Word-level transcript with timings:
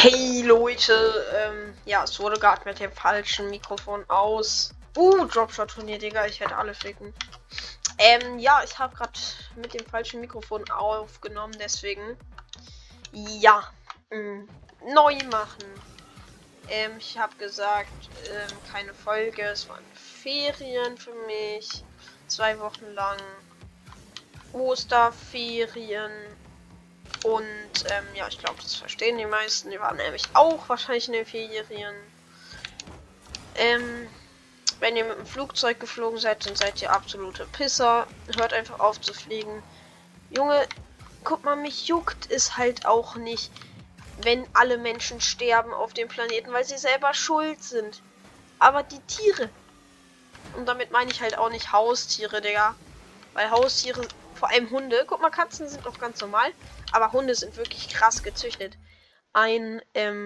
Hey 0.00 0.42
Leute, 0.42 1.26
ähm, 1.34 1.74
ja, 1.84 2.04
es 2.04 2.20
wurde 2.20 2.38
gerade 2.38 2.62
mit 2.64 2.78
dem 2.78 2.92
falschen 2.92 3.50
Mikrofon 3.50 4.04
aus. 4.06 4.72
Uh, 4.96 5.24
Dropshot-Turnier, 5.24 5.98
Digga, 5.98 6.24
ich 6.24 6.38
werde 6.38 6.56
alle 6.56 6.72
ficken. 6.72 7.12
Ähm, 7.98 8.38
ja, 8.38 8.62
ich 8.62 8.78
habe 8.78 8.94
gerade 8.94 9.18
mit 9.56 9.74
dem 9.74 9.84
falschen 9.86 10.20
Mikrofon 10.20 10.62
aufgenommen, 10.70 11.56
deswegen. 11.58 12.16
Ja, 13.10 13.64
mh, 14.10 14.18
mm, 14.18 14.48
neu 14.94 15.18
machen. 15.32 15.64
Ähm, 16.68 16.92
ich 16.98 17.18
habe 17.18 17.34
gesagt, 17.34 18.08
ähm, 18.30 18.56
keine 18.70 18.94
Folge, 18.94 19.42
es 19.42 19.68
waren 19.68 19.84
Ferien 19.94 20.96
für 20.96 21.14
mich. 21.26 21.82
Zwei 22.28 22.56
Wochen 22.60 22.86
lang. 22.94 23.18
Osterferien 24.52 26.12
und 27.24 27.84
ähm, 27.86 28.04
ja, 28.14 28.28
ich 28.28 28.38
glaube, 28.38 28.60
das 28.62 28.74
verstehen 28.74 29.18
die 29.18 29.26
meisten. 29.26 29.70
Die 29.70 29.80
waren 29.80 29.96
nämlich 29.96 30.24
auch 30.34 30.68
wahrscheinlich 30.68 31.08
in 31.08 31.14
den 31.14 31.26
Ferien. 31.26 31.94
Ähm, 33.56 34.08
wenn 34.80 34.96
ihr 34.96 35.04
mit 35.04 35.18
dem 35.18 35.26
Flugzeug 35.26 35.80
geflogen 35.80 36.18
seid, 36.18 36.46
dann 36.46 36.54
seid 36.54 36.80
ihr 36.80 36.92
absolute 36.92 37.46
Pisser. 37.46 38.06
Hört 38.36 38.52
einfach 38.52 38.78
auf 38.78 39.00
zu 39.00 39.12
fliegen. 39.12 39.62
Junge, 40.30 40.68
guck 41.24 41.44
mal, 41.44 41.56
mich 41.56 41.88
juckt 41.88 42.30
es 42.30 42.56
halt 42.56 42.86
auch 42.86 43.16
nicht, 43.16 43.50
wenn 44.22 44.46
alle 44.52 44.78
Menschen 44.78 45.20
sterben 45.20 45.72
auf 45.72 45.94
dem 45.94 46.08
Planeten, 46.08 46.52
weil 46.52 46.64
sie 46.64 46.78
selber 46.78 47.14
schuld 47.14 47.62
sind. 47.62 48.00
Aber 48.60 48.82
die 48.84 49.00
Tiere. 49.00 49.48
Und 50.56 50.66
damit 50.66 50.92
meine 50.92 51.10
ich 51.10 51.20
halt 51.20 51.36
auch 51.36 51.50
nicht 51.50 51.72
Haustiere, 51.72 52.40
Digga. 52.40 52.74
Weil 53.34 53.50
Haustiere, 53.50 54.06
vor 54.38 54.50
allem 54.50 54.70
Hunde, 54.70 55.04
guck 55.06 55.20
mal, 55.20 55.30
Katzen 55.30 55.68
sind 55.68 55.84
noch 55.84 55.98
ganz 55.98 56.20
normal. 56.20 56.52
Aber 56.92 57.12
Hunde 57.12 57.34
sind 57.34 57.56
wirklich 57.56 57.88
krass 57.88 58.22
gezüchtet. 58.22 58.78
Ein, 59.32 59.82
ähm, 59.94 60.24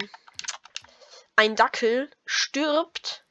ein 1.34 1.56
Dackel 1.56 2.10
stirbt 2.26 3.24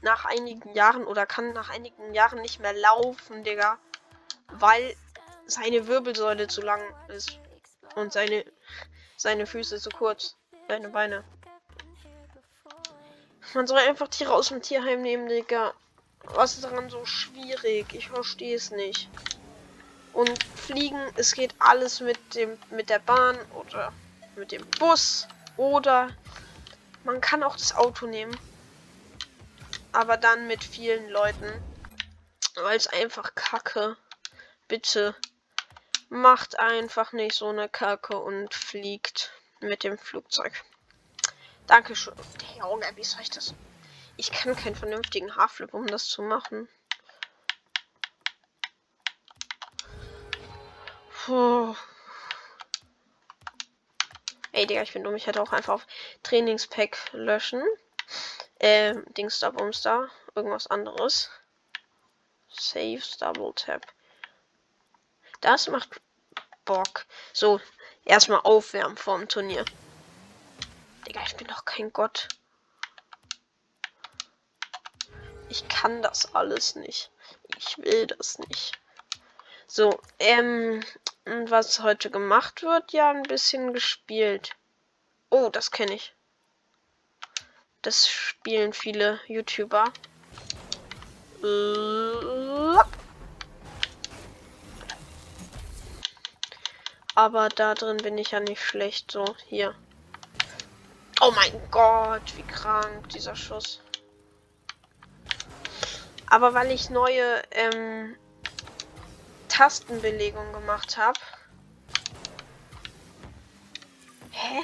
nach 0.00 0.24
einigen 0.24 0.74
Jahren 0.74 1.04
oder 1.04 1.26
kann 1.26 1.52
nach 1.52 1.70
einigen 1.70 2.14
Jahren 2.14 2.40
nicht 2.40 2.60
mehr 2.60 2.72
laufen, 2.72 3.42
Digga. 3.42 3.78
Weil 4.52 4.96
seine 5.46 5.86
Wirbelsäule 5.88 6.46
zu 6.46 6.62
lang 6.62 6.82
ist. 7.08 7.38
Und 7.96 8.12
seine, 8.12 8.44
seine 9.16 9.46
Füße 9.46 9.80
zu 9.80 9.90
kurz. 9.90 10.36
Seine 10.68 10.90
Beine. 10.90 11.24
Man 13.54 13.66
soll 13.66 13.78
einfach 13.78 14.08
Tiere 14.08 14.34
aus 14.34 14.48
dem 14.48 14.62
Tierheim 14.62 15.02
nehmen, 15.02 15.28
Digga. 15.28 15.74
Was 16.22 16.54
ist 16.54 16.64
daran 16.64 16.90
so 16.90 17.04
schwierig? 17.04 17.92
Ich 17.94 18.08
verstehe 18.08 18.54
es 18.54 18.70
nicht. 18.70 19.08
Und 20.12 20.42
fliegen, 20.42 21.00
es 21.16 21.32
geht 21.32 21.54
alles 21.58 22.00
mit 22.00 22.34
dem 22.34 22.58
mit 22.70 22.90
der 22.90 22.98
Bahn 22.98 23.38
oder 23.52 23.92
mit 24.36 24.52
dem 24.52 24.66
Bus 24.78 25.28
oder 25.56 26.10
man 27.04 27.20
kann 27.20 27.42
auch 27.42 27.56
das 27.56 27.74
Auto 27.74 28.06
nehmen. 28.06 28.36
Aber 29.92 30.16
dann 30.16 30.46
mit 30.46 30.62
vielen 30.64 31.08
Leuten. 31.08 31.50
Weil 32.56 32.76
es 32.76 32.88
einfach 32.88 33.34
kacke. 33.34 33.96
Bitte 34.66 35.14
macht 36.08 36.58
einfach 36.58 37.12
nicht 37.12 37.36
so 37.36 37.48
eine 37.48 37.68
Kacke 37.68 38.18
und 38.18 38.52
fliegt 38.54 39.30
mit 39.60 39.84
dem 39.84 39.98
Flugzeug. 39.98 40.52
Dankeschön. 41.66 42.14
Junge, 42.58 42.86
wie 42.96 43.04
soll 43.04 43.22
ich 43.22 43.30
das? 43.30 43.54
Ich 44.16 44.32
kann 44.32 44.56
keinen 44.56 44.74
vernünftigen 44.74 45.36
Haarflip, 45.36 45.74
um 45.74 45.86
das 45.86 46.06
zu 46.06 46.22
machen. 46.22 46.68
Puh. 51.28 51.76
Ey, 54.52 54.66
Digga, 54.66 54.80
ich 54.80 54.94
bin 54.94 55.04
dumm. 55.04 55.14
Ich 55.14 55.26
hätte 55.26 55.42
auch 55.42 55.52
einfach 55.52 55.74
auf 55.74 55.86
Trainingspack 56.22 56.96
löschen. 57.12 57.62
Ähm, 58.60 59.04
Dings 59.12 59.38
da, 59.38 59.50
Bumstar. 59.50 60.08
Irgendwas 60.34 60.68
anderes. 60.68 61.28
Save, 62.48 63.02
Double 63.20 63.52
Tap. 63.54 63.86
Das 65.42 65.68
macht 65.68 66.00
Bock. 66.64 67.04
So, 67.34 67.60
erstmal 68.06 68.40
aufwärmen 68.44 68.96
vorm 68.96 69.28
Turnier. 69.28 69.66
Digga, 71.06 71.20
ich 71.26 71.36
bin 71.36 71.48
doch 71.48 71.66
kein 71.66 71.92
Gott. 71.92 72.28
Ich 75.50 75.68
kann 75.68 76.00
das 76.00 76.34
alles 76.34 76.74
nicht. 76.74 77.10
Ich 77.58 77.76
will 77.76 78.06
das 78.06 78.38
nicht. 78.38 78.78
So, 79.70 80.00
ähm, 80.18 80.82
was 81.48 81.80
heute 81.80 82.10
gemacht 82.10 82.62
wird, 82.62 82.92
ja, 82.92 83.10
ein 83.10 83.22
bisschen 83.22 83.72
gespielt. 83.72 84.56
Oh, 85.30 85.48
das 85.50 85.70
kenne 85.70 85.94
ich. 85.94 86.14
Das 87.82 88.08
spielen 88.08 88.72
viele 88.72 89.20
YouTuber. 89.26 89.84
Aber 97.14 97.48
da 97.48 97.74
drin 97.74 97.98
bin 97.98 98.18
ich 98.18 98.32
ja 98.32 98.40
nicht 98.40 98.62
schlecht. 98.62 99.10
So, 99.10 99.24
hier. 99.46 99.74
Oh 101.20 101.32
mein 101.34 101.60
Gott, 101.70 102.36
wie 102.36 102.42
krank 102.42 103.08
dieser 103.10 103.36
Schuss. 103.36 103.80
Aber 106.26 106.54
weil 106.54 106.70
ich 106.70 106.90
neue 106.90 107.42
ähm, 107.50 108.16
Tastenbelegung 109.58 110.52
gemacht 110.52 110.96
habe. 110.96 111.18
Hä? 114.30 114.62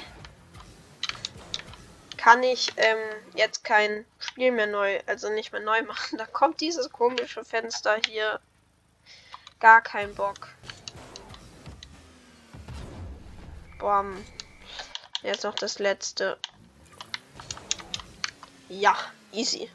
Kann 2.15 2.41
ich 2.43 2.71
ähm, 2.77 2.97
jetzt 3.33 3.65
kein 3.65 4.05
Spiel 4.19 4.51
mehr 4.51 4.67
neu, 4.67 5.01
also 5.05 5.29
nicht 5.29 5.51
mehr 5.51 5.59
neu 5.59 5.81
machen. 5.87 6.17
Da 6.17 6.25
kommt 6.25 6.61
dieses 6.61 6.89
komische 6.89 7.43
Fenster 7.43 7.99
hier. 8.07 8.39
Gar 9.59 9.81
kein 9.81 10.15
Bock. 10.15 10.47
Bam. 13.79 14.25
Jetzt 15.23 15.43
noch 15.43 15.55
das 15.55 15.79
letzte. 15.79 16.37
Ja, 18.69 18.95
easy. 19.33 19.69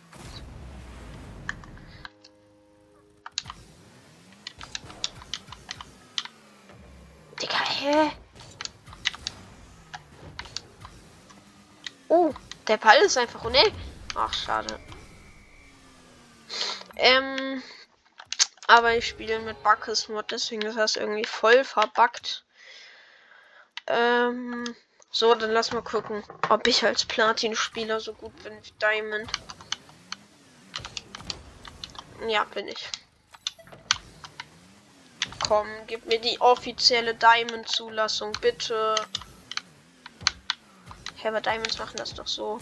Hä? 7.81 8.13
Oh, 12.09 12.35
der 12.69 12.77
Ball 12.77 12.99
ist 12.99 13.17
einfach 13.17 13.43
unnötig. 13.43 13.73
Ach, 14.15 14.35
schade. 14.35 14.79
Ähm, 16.97 17.63
aber 18.67 18.97
ich 18.97 19.07
spiele 19.07 19.41
mit 19.41 19.63
Buckes 19.63 20.09
Mod, 20.09 20.31
deswegen 20.31 20.67
ist 20.67 20.77
das 20.77 20.97
irgendwie 20.97 21.25
voll 21.25 21.65
verbuggt. 21.65 22.45
Ähm, 23.87 24.77
so, 25.11 25.35
dann 25.35 25.51
lass 25.51 25.73
mal 25.73 25.81
gucken, 25.81 26.23
ob 26.51 26.67
ich 26.67 26.85
als 26.85 27.07
Platin-Spieler 27.07 27.99
so 27.99 28.13
gut 28.13 28.37
bin 28.43 28.63
wie 28.63 28.73
Diamond. 28.83 29.33
Ja, 32.29 32.45
bin 32.45 32.69
ich 32.69 32.87
komm, 35.51 35.67
gib 35.89 36.07
mir 36.07 36.21
die 36.21 36.41
offizielle 36.41 37.13
Diamond-Zulassung, 37.13 38.31
bitte. 38.41 38.95
Hä, 41.17 41.27
aber 41.27 41.41
Diamonds 41.41 41.77
machen 41.77 41.97
das 41.97 42.15
doch 42.15 42.29
so. 42.29 42.61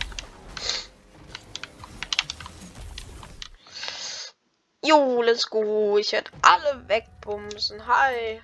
Jo, 4.83 5.21
let's 5.21 5.51
go. 5.51 5.99
Ich 5.99 6.13
werde 6.13 6.31
alle 6.41 6.89
wegbumsen. 6.89 7.87
Hi. 7.87 8.41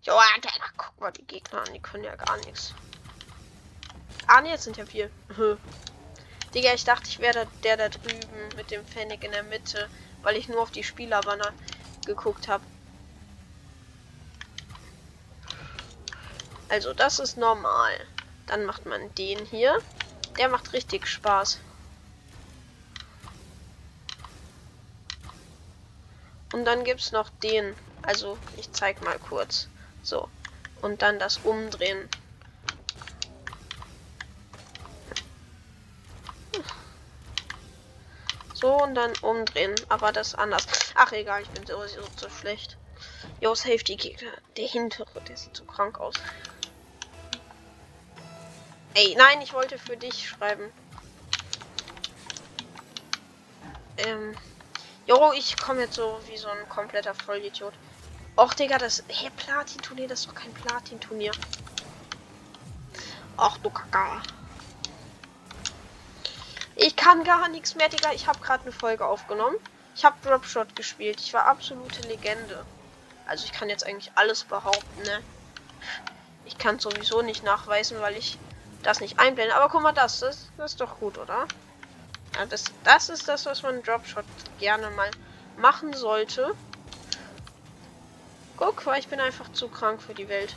Jo, 0.00 0.14
Alter, 0.14 0.48
guck 0.78 0.98
mal 1.00 1.12
die 1.12 1.26
Gegner 1.26 1.60
an. 1.66 1.74
Die 1.74 1.82
können 1.82 2.04
ja 2.04 2.16
gar 2.16 2.38
nichts. 2.38 2.72
Ah, 4.26 4.40
ne, 4.40 4.48
jetzt 4.48 4.64
sind 4.64 4.78
ja 4.78 4.86
vier. 4.86 5.10
Digga, 6.54 6.72
ich 6.72 6.84
dachte, 6.84 7.08
ich 7.08 7.18
wäre 7.18 7.46
der 7.62 7.76
da 7.76 7.90
drüben 7.90 8.56
mit 8.56 8.70
dem 8.70 8.86
Pfennig 8.86 9.22
in 9.22 9.32
der 9.32 9.42
Mitte 9.42 9.90
weil 10.24 10.36
ich 10.36 10.48
nur 10.48 10.60
auf 10.60 10.72
die 10.72 10.82
Spielerbanner 10.82 11.52
geguckt 12.04 12.48
habe. 12.48 12.64
Also 16.68 16.92
das 16.92 17.20
ist 17.20 17.36
normal. 17.36 17.92
Dann 18.46 18.64
macht 18.64 18.84
man 18.86 19.14
den 19.14 19.44
hier. 19.46 19.78
Der 20.38 20.48
macht 20.48 20.72
richtig 20.72 21.06
Spaß. 21.06 21.60
Und 26.52 26.64
dann 26.64 26.84
gibt 26.84 27.00
es 27.00 27.12
noch 27.12 27.30
den. 27.42 27.74
Also 28.02 28.38
ich 28.56 28.72
zeig 28.72 29.02
mal 29.04 29.18
kurz. 29.18 29.68
So. 30.02 30.28
Und 30.82 31.02
dann 31.02 31.18
das 31.18 31.38
Umdrehen. 31.38 32.08
So 38.64 38.82
und 38.82 38.94
dann 38.94 39.12
umdrehen. 39.20 39.74
Aber 39.90 40.10
das 40.10 40.34
anders. 40.34 40.64
Ach 40.94 41.12
egal, 41.12 41.42
ich 41.42 41.50
bin 41.50 41.66
sowieso 41.66 42.00
zu 42.16 42.30
schlecht. 42.30 42.78
Yo, 43.38 43.54
Safety 43.54 43.94
Gegner. 43.96 44.32
Der 44.56 44.66
hintere, 44.66 45.20
der 45.28 45.36
sieht 45.36 45.54
so 45.54 45.64
krank 45.64 46.00
aus. 46.00 46.14
Ey, 48.94 49.14
nein, 49.18 49.42
ich 49.42 49.52
wollte 49.52 49.76
für 49.76 49.98
dich 49.98 50.26
schreiben. 50.26 50.72
Ähm. 53.98 54.34
Jo, 55.06 55.34
ich 55.36 55.58
komme 55.58 55.82
jetzt 55.82 55.96
so 55.96 56.18
wie 56.26 56.38
so 56.38 56.48
ein 56.48 56.66
kompletter 56.70 57.14
Vollidiot. 57.14 57.74
Och, 58.38 58.54
Digga, 58.54 58.78
das. 58.78 59.04
Hey, 59.08 59.28
Platin-Turnier, 59.36 60.08
das 60.08 60.20
ist 60.20 60.28
doch 60.30 60.34
kein 60.34 60.54
Platin-Turnier. 60.54 61.32
Ach 63.36 63.58
du 63.58 63.68
Kaka. 63.68 64.22
Ich 66.76 66.96
kann 66.96 67.24
gar 67.24 67.48
nichts 67.48 67.74
mehr, 67.76 67.88
Digga. 67.88 68.12
Ich 68.12 68.26
habe 68.26 68.40
gerade 68.40 68.62
eine 68.62 68.72
Folge 68.72 69.06
aufgenommen. 69.06 69.56
Ich 69.94 70.04
habe 70.04 70.16
Dropshot 70.22 70.74
gespielt. 70.74 71.20
Ich 71.20 71.32
war 71.32 71.46
absolute 71.46 72.02
Legende. 72.08 72.64
Also 73.26 73.44
ich 73.44 73.52
kann 73.52 73.68
jetzt 73.68 73.86
eigentlich 73.86 74.10
alles 74.16 74.44
behaupten, 74.44 75.02
ne? 75.02 75.22
Ich 76.44 76.58
kann 76.58 76.78
sowieso 76.78 77.22
nicht 77.22 77.42
nachweisen, 77.44 78.00
weil 78.00 78.16
ich 78.16 78.38
das 78.82 79.00
nicht 79.00 79.18
einblende. 79.18 79.54
Aber 79.54 79.68
guck 79.68 79.82
mal, 79.82 79.92
das, 79.92 80.20
das, 80.20 80.50
das 80.56 80.72
ist 80.72 80.80
doch 80.80 80.98
gut, 80.98 81.16
oder? 81.16 81.46
Ja, 82.36 82.46
das, 82.46 82.64
das 82.82 83.08
ist 83.08 83.28
das, 83.28 83.46
was 83.46 83.62
man 83.62 83.82
Dropshot 83.82 84.24
gerne 84.58 84.90
mal 84.90 85.10
machen 85.56 85.92
sollte. 85.94 86.54
Guck, 88.56 88.84
weil 88.86 89.00
ich 89.00 89.08
bin 89.08 89.20
einfach 89.20 89.50
zu 89.52 89.68
krank 89.68 90.02
für 90.02 90.14
die 90.14 90.28
Welt. 90.28 90.54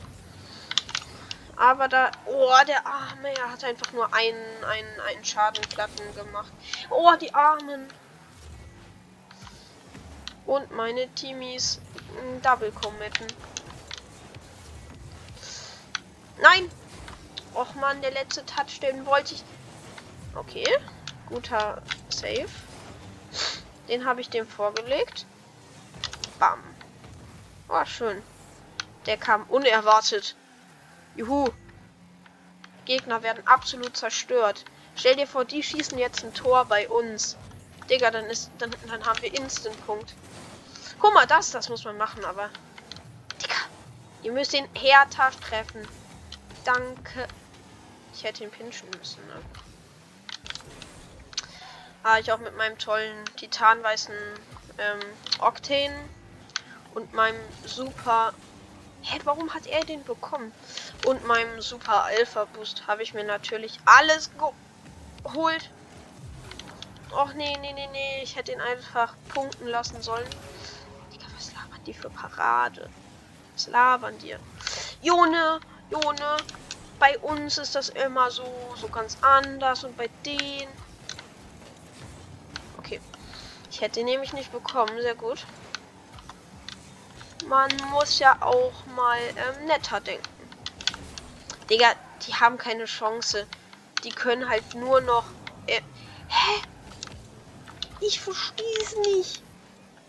Aber 1.58 1.88
da. 1.88 2.12
Oh, 2.26 2.54
der 2.68 2.86
Arme, 2.86 3.36
er 3.36 3.52
hat 3.52 3.64
einfach 3.64 3.92
nur 3.92 4.14
einen, 4.14 4.64
einen, 4.64 5.00
einen 5.02 5.26
Schadenplatten 5.26 6.16
gemacht. 6.16 6.52
Oh, 6.92 7.14
die 7.20 7.34
Armen. 7.34 7.88
Und 10.46 10.72
meine 10.72 11.08
Teamies 11.16 11.82
Double 12.42 12.72
committen. 12.72 13.28
Nein! 16.38 16.72
Och 17.54 17.74
man, 17.76 18.02
der 18.02 18.12
letzte 18.12 18.46
Touchdown 18.46 19.06
wollte 19.06 19.34
ich. 19.34 19.44
Okay. 20.36 20.68
Guter 21.28 21.82
Save. 22.10 22.48
Den 23.90 24.06
habe 24.06 24.22
ich 24.22 24.30
dem 24.30 24.48
vorgelegt. 24.48 25.26
Bam. 26.40 26.64
Oh, 27.68 27.84
schön. 27.86 28.22
Der 29.08 29.18
kam 29.18 29.44
unerwartet. 29.50 30.36
Juhu. 31.18 31.50
Gegner 32.86 33.22
werden 33.24 33.46
absolut 33.48 33.98
zerstört. 33.98 34.64
Stell 34.96 35.16
dir 35.16 35.28
vor, 35.28 35.46
die 35.46 35.62
schießen 35.62 35.98
jetzt 35.98 36.24
ein 36.24 36.34
Tor 36.34 36.66
bei 36.66 36.88
uns. 36.88 37.36
Digga, 37.90 38.12
dann 38.12 38.26
ist. 38.26 38.50
Dann, 38.60 38.74
dann 38.88 39.06
haben 39.06 39.22
wir 39.22 39.34
Instant-Punkt. 39.34 40.14
Guck 41.00 41.14
mal, 41.14 41.28
das, 41.28 41.52
das 41.52 41.70
muss 41.70 41.84
man 41.84 41.98
machen, 41.98 42.24
aber. 42.24 42.50
Digga. 43.42 43.56
Ihr 44.24 44.32
müsst 44.32 44.54
den 44.54 44.68
Hertha 44.74 45.32
treffen. 45.32 45.88
Danke. 46.64 47.28
Ich 48.14 48.24
hätte 48.24 48.44
ihn 48.44 48.52
pinchen 48.52 48.90
müssen, 48.98 49.26
ne? 49.28 49.42
Ah, 52.04 52.20
ich 52.20 52.32
auch 52.32 52.40
mit 52.40 52.56
meinem 52.56 52.78
tollen 52.78 53.26
titanweißen 53.36 54.16
ähm, 54.78 55.00
Octane 55.40 55.96
und 56.94 57.14
meinem 57.14 57.40
super. 57.66 58.34
Hä, 59.10 59.22
warum 59.24 59.54
hat 59.54 59.66
er 59.68 59.86
den 59.86 60.04
bekommen? 60.04 60.52
Und 61.06 61.24
meinem 61.24 61.62
super 61.62 62.04
Alpha 62.04 62.44
Boost 62.44 62.88
habe 62.88 63.04
ich 63.04 63.14
mir 63.14 63.24
natürlich 63.24 63.80
alles 63.86 64.32
geholt. 65.24 65.70
Och 67.14 67.34
nee, 67.36 67.56
nee, 67.62 67.72
nee, 67.72 67.88
nee. 67.94 68.22
Ich 68.22 68.36
hätte 68.36 68.52
ihn 68.52 68.60
einfach 68.60 69.16
punkten 69.30 69.68
lassen 69.68 70.02
sollen. 70.02 70.28
Digga, 71.14 71.26
was 71.38 71.54
labern 71.54 71.84
die 71.86 71.94
für 71.94 72.10
Parade? 72.10 72.90
Was 73.54 73.68
labern 73.68 74.18
die? 74.20 74.36
Jone, 75.02 75.62
Jone. 75.90 76.38
Bei 77.00 77.18
uns 77.20 77.58
ist 77.58 77.76
das 77.76 77.88
immer 77.88 78.30
so, 78.30 78.44
so 78.76 78.90
ganz 78.90 79.18
anders 79.22 79.86
und 79.86 79.96
bei 79.96 80.10
denen. 80.26 80.70
Okay. 82.78 83.00
Ich 83.72 83.80
hätte 83.80 84.02
ihn 84.02 84.08
nämlich 84.08 84.34
nicht 84.34 84.52
bekommen. 84.52 85.02
Sehr 85.02 85.16
gut. 85.16 85.46
Man 87.46 87.70
muss 87.92 88.20
ja 88.20 88.38
auch 88.42 88.86
mal 88.96 89.20
ähm, 89.20 89.66
netter 89.68 90.00
denken. 90.02 90.28
Digga, 91.70 91.94
die 92.26 92.34
haben 92.34 92.58
keine 92.58 92.86
Chance. 92.86 93.48
Die 94.04 94.10
können 94.10 94.50
halt 94.50 94.76
nur 94.76 95.02
noch. 95.02 95.26
Äh, 95.68 95.82
hä? 96.28 96.62
Ich 98.02 98.20
verstehe 98.20 98.78
es 98.82 98.96
nicht. 98.98 99.44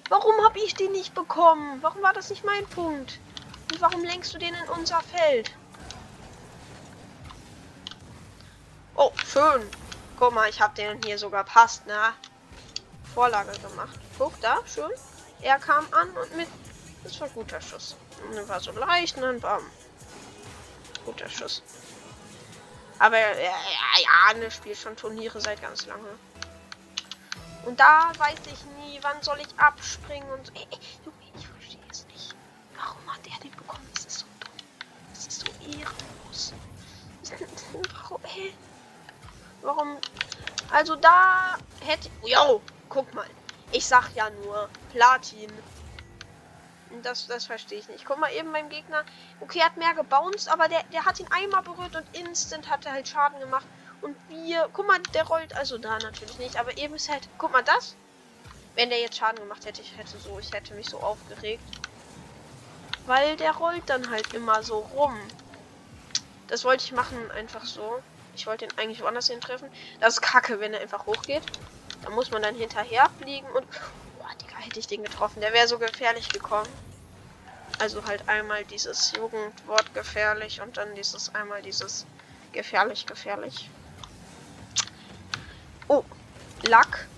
Warum 0.09 0.35
habe 0.45 0.59
ich 0.61 0.75
den 0.75 0.93
nicht 0.93 1.15
bekommen? 1.15 1.79
Warum 1.83 2.03
war 2.03 2.13
das 2.13 2.31
nicht 2.31 2.45
mein 2.45 2.67
Punkt? 2.67 3.19
Und 3.71 3.81
warum 3.81 4.03
lenkst 4.05 4.33
du 4.35 4.39
den 4.39 4.55
in 4.55 4.69
unser 4.71 5.01
Feld? 5.03 5.51
Oh, 8.97 9.13
schön. 9.25 9.69
Guck 10.19 10.35
mal, 10.35 10.49
ich 10.49 10.61
habe 10.61 10.75
den 10.75 11.01
hier 11.05 11.19
sogar 11.19 11.45
passt, 11.45 11.87
ne? 11.87 12.15
Vorlage 13.15 13.53
gemacht. 13.61 13.99
Guck 14.19 14.41
da, 14.41 14.59
schön. 14.67 14.91
Er 15.41 15.59
kam 15.59 15.87
an 15.93 16.11
und 16.11 16.37
mit. 16.37 16.49
Das 17.05 17.21
war 17.21 17.29
guter 17.29 17.61
Schuss. 17.61 17.97
Und 18.23 18.49
war 18.49 18.61
so 18.61 18.73
leicht 18.73 19.17
und 19.17 19.23
dann 19.23 19.41
bam. 19.41 19.63
Guter 21.05 21.29
Schuss. 21.29 21.63
Aber 22.99 23.19
ja, 23.19 23.33
ja, 23.33 24.33
ja, 24.33 24.39
ne 24.39 24.51
spielt 24.51 24.77
schon 24.77 24.97
Turniere 24.97 25.41
seit 25.41 25.63
ganz 25.63 25.87
lange. 25.87 26.09
Und 27.65 27.79
da 27.79 28.13
weiß 28.19 28.39
ich 28.47 28.65
nie, 28.83 28.99
wann 29.03 29.23
soll 29.23 29.39
ich 29.41 29.59
abspringen 29.59 30.29
und 30.31 30.47
so. 30.47 30.53
Ey, 30.55 30.67
ey, 30.71 30.79
ich 31.37 31.47
verstehe 31.47 31.81
es 31.91 32.07
nicht. 32.07 32.35
Warum 32.77 33.13
hat 33.13 33.21
er 33.27 33.39
den 33.41 33.53
bekommen? 33.53 33.89
Das 33.95 34.05
ist 34.05 34.21
so 34.21 34.27
dumm. 34.41 34.53
Das 35.15 35.27
ist 35.27 35.41
so 35.41 35.47
ehrenlos. 35.67 36.53
Warum, 38.03 38.21
ey? 38.25 38.55
Warum? 39.63 39.99
Also 40.71 40.97
da 40.97 41.57
hätte. 41.81 42.11
Yo, 42.25 42.61
guck 42.89 43.13
mal. 43.15 43.27
Ich 43.71 43.87
sag 43.87 44.15
ja 44.15 44.31
nur 44.31 44.69
Platin. 44.93 45.53
Das, 47.03 47.27
das 47.27 47.47
verstehe 47.47 47.79
ich 47.79 47.89
nicht. 47.89 48.05
Guck 48.05 48.19
mal, 48.19 48.33
eben 48.33 48.53
beim 48.53 48.69
Gegner. 48.69 49.05
Okay, 49.41 49.59
er 49.61 49.67
hat 49.67 49.77
mehr 49.77 49.95
gebounced, 49.95 50.49
aber 50.49 50.69
der, 50.69 50.83
der 50.93 51.05
hat 51.05 51.21
ihn 51.21 51.29
einmal 51.31 51.63
berührt 51.63 51.95
und 51.95 52.07
instant 52.17 52.69
hat 52.69 52.87
er 52.87 52.93
halt 52.93 53.09
Schaden 53.09 53.39
gemacht. 53.41 53.67
Und 54.01 54.17
wir, 54.29 54.69
guck 54.73 54.87
mal, 54.87 54.99
der 55.15 55.25
rollt, 55.25 55.55
also 55.57 55.79
da 55.79 55.99
natürlich 55.99 56.39
nicht, 56.39 56.59
aber 56.59 56.77
eben 56.79 56.95
ist 56.95 57.09
halt, 57.09 57.29
guck 57.37 57.53
mal 57.53 57.63
das. 57.63 57.95
Wenn 58.75 58.91
der 58.91 59.01
jetzt 59.01 59.17
Schaden 59.17 59.41
gemacht 59.41 59.65
hätte, 59.67 59.83
ich 59.83 59.97
hätte 59.97 60.19
so, 60.19 60.39
ich 60.39 60.53
hätte 60.53 60.75
mich 60.75 60.89
so 60.89 61.01
aufgeregt. 61.01 61.65
Weil 63.07 63.37
der 63.37 63.53
rollt 63.53 63.83
dann 63.87 64.11
halt 64.11 64.35
immer 64.35 64.63
so 64.63 64.79
rum. 64.79 65.17
Das 66.47 66.65
wollte 66.65 66.85
ich 66.85 66.93
machen, 66.93 67.31
einfach 67.33 67.65
so. 67.65 68.03
Ich 68.35 68.47
wollte 68.47 68.67
ihn 68.67 68.71
eigentlich 68.77 69.03
woanders 69.03 69.29
hin 69.29 69.41
treffen. 69.41 69.69
Das 70.01 70.15
ist 70.15 70.21
kacke, 70.21 70.61
wenn 70.61 70.73
er 70.73 70.81
einfach 70.81 71.07
hochgeht. 71.07 71.43
Da 72.03 72.11
muss 72.11 72.31
man 72.31 72.43
dann 72.43 72.55
hinterher 72.55 73.11
fliegen 73.21 73.49
und. 73.51 73.67
Hätte 74.69 74.81
ich 74.81 74.87
den 74.87 75.03
getroffen. 75.03 75.41
Der 75.41 75.55
wäre 75.55 75.67
so 75.67 75.79
gefährlich 75.79 76.29
gekommen. 76.29 76.69
Also 77.79 78.05
halt 78.05 78.29
einmal 78.29 78.67
dieses 78.67 79.13
Jugendwort 79.13 79.95
gefährlich 79.95 80.61
und 80.61 80.77
dann 80.77 80.95
dieses 80.95 81.35
einmal 81.35 81.63
dieses 81.63 82.05
gefährlich, 82.53 83.07
gefährlich. 83.07 83.71
Oh, 85.89 86.05
Lack. 86.65 87.09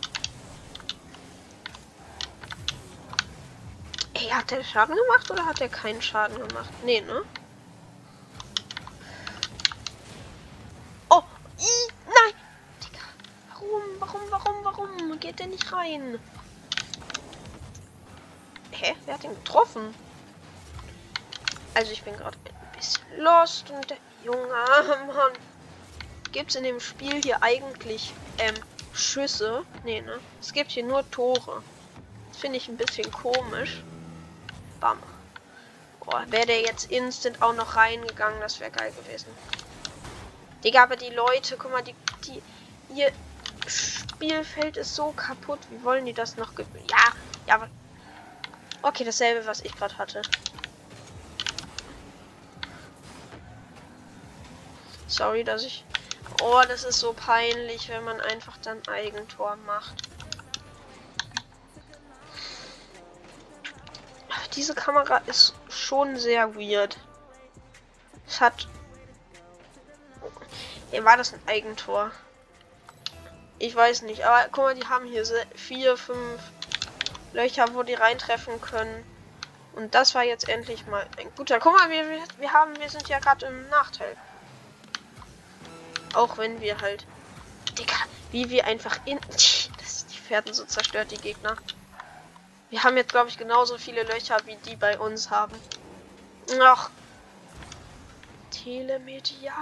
Ey, 4.15 4.29
hat 4.29 4.53
der 4.53 4.63
Schaden 4.63 4.95
gemacht 4.95 5.29
oder 5.29 5.45
hat 5.45 5.61
er 5.61 5.69
keinen 5.69 6.01
Schaden 6.01 6.39
gemacht? 6.47 6.71
Nee, 6.85 7.01
ne? 7.01 7.21
Oh, 11.09 11.23
i, 11.59 11.93
nein. 12.07 12.35
Digga, 12.85 13.03
warum, 13.49 13.83
warum, 13.99 14.21
warum, 14.31 14.55
warum 14.63 15.19
geht 15.19 15.41
der 15.41 15.49
nicht 15.49 15.73
rein? 15.73 16.21
Wer 19.11 19.17
hat 19.17 19.25
ihn 19.25 19.35
getroffen? 19.35 19.93
Also 21.75 21.91
ich 21.91 22.05
bin 22.05 22.17
gerade 22.17 22.39
ein 22.45 22.79
bisschen 22.79 23.03
lost 23.19 23.69
und 23.69 23.91
der 23.91 23.97
Junge, 24.25 24.47
Mann. 25.09 25.33
Gibt 26.31 26.51
es 26.51 26.55
in 26.55 26.63
dem 26.63 26.79
Spiel 26.79 27.21
hier 27.21 27.43
eigentlich 27.43 28.15
ähm, 28.39 28.55
Schüsse? 28.93 29.65
Nee, 29.83 30.01
ne? 30.01 30.21
Es 30.41 30.53
gibt 30.53 30.71
hier 30.71 30.85
nur 30.85 31.11
Tore. 31.11 31.61
Das 32.29 32.39
finde 32.39 32.59
ich 32.59 32.69
ein 32.69 32.77
bisschen 32.77 33.11
komisch. 33.11 33.83
Bam. 34.79 35.01
Boah, 35.99 36.25
wäre 36.29 36.47
der 36.47 36.61
jetzt 36.61 36.93
instant 36.93 37.43
auch 37.43 37.55
noch 37.55 37.75
reingegangen, 37.75 38.41
das 38.41 38.61
wäre 38.61 38.71
geil 38.71 38.93
gewesen. 38.93 39.27
Digga, 40.63 40.85
aber 40.85 40.95
die 40.95 41.11
Leute, 41.11 41.57
guck 41.57 41.73
mal, 41.73 41.83
die, 41.83 41.97
die, 42.29 42.41
ihr 42.95 43.11
Spielfeld 43.67 44.77
ist 44.77 44.95
so 44.95 45.11
kaputt. 45.11 45.59
Wie 45.69 45.83
wollen 45.83 46.07
die 46.07 46.13
das 46.13 46.37
noch? 46.37 46.53
Ja, 46.57 47.13
ja, 47.49 47.55
aber. 47.57 47.69
Okay, 48.83 49.05
dasselbe, 49.05 49.47
was 49.47 49.61
ich 49.61 49.75
gerade 49.75 49.97
hatte. 49.99 50.23
Sorry, 55.07 55.45
dass 55.45 55.65
ich 55.65 55.85
Oh, 56.43 56.63
das 56.67 56.85
ist 56.85 57.01
so 57.01 57.13
peinlich, 57.13 57.91
wenn 57.91 58.03
man 58.05 58.19
einfach 58.21 58.57
dann 58.59 58.81
Eigentor 58.89 59.57
macht. 59.67 59.95
Diese 64.57 64.75
Kamera 64.75 65.19
ist 65.27 65.55
schon 65.69 66.17
sehr 66.17 66.55
weird. 66.55 66.97
Es 68.27 68.41
hat 68.41 68.67
Ja, 70.93 71.05
war 71.05 71.17
das 71.17 71.35
ein 71.35 71.41
Eigentor? 71.47 72.11
Ich 73.59 73.77
weiß 73.77 74.03
nicht, 74.03 74.25
aber 74.25 74.49
guck 74.51 74.65
mal, 74.65 74.75
die 74.75 74.87
haben 74.87 75.07
hier 75.07 75.25
vier, 75.55 75.97
fünf 75.97 76.41
Löcher, 77.33 77.75
wo 77.75 77.83
die 77.83 77.95
reintreffen 77.95 78.61
können. 78.61 79.05
Und 79.75 79.95
das 79.95 80.15
war 80.15 80.25
jetzt 80.25 80.49
endlich 80.49 80.87
mal 80.87 81.07
ein 81.17 81.31
guter. 81.37 81.61
Guck 81.61 81.79
mal, 81.79 81.91
wir, 81.91 82.05
wir 82.39 82.53
haben, 82.53 82.79
wir 82.79 82.91
sind 82.91 83.09
ja 83.09 83.19
gerade 83.19 83.47
im 83.47 83.69
Nachteil. 83.69 84.17
Auch 86.15 86.39
wenn 86.39 86.61
wir 86.61 86.81
halt. 86.81 87.07
Digga, 87.79 87.95
wie 88.33 88.51
wir 88.51 88.67
einfach 88.67 88.99
in. 89.05 89.19
Das, 89.79 90.07
die 90.07 90.19
Pferden 90.19 90.53
so 90.53 90.65
zerstört, 90.65 91.11
die 91.11 91.17
Gegner. 91.17 91.57
Wir 92.69 92.85
haben 92.85 92.97
jetzt, 92.97 93.11
glaube 93.11 93.29
ich, 93.29 93.39
genauso 93.39 93.79
viele 93.79 94.03
Löcher, 94.03 94.37
wie 94.45 94.57
die 94.57 94.77
bei 94.77 94.99
uns 94.99 95.31
haben. 95.31 95.57
Ach. 96.61 96.91
Telemedial. 98.51 99.55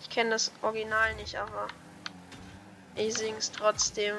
Ich 0.00 0.10
kenne 0.10 0.30
das 0.30 0.50
Original 0.62 1.14
nicht, 1.14 1.36
aber 1.36 1.68
ich 2.94 3.14
sing's 3.14 3.52
trotzdem. 3.52 4.16